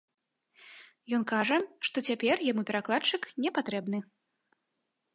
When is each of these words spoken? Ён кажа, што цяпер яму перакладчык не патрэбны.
Ён 1.17 1.23
кажа, 1.33 1.57
што 1.89 1.97
цяпер 2.13 2.35
яму 2.51 2.61
перакладчык 2.73 3.31
не 3.47 3.55
патрэбны. 3.59 3.99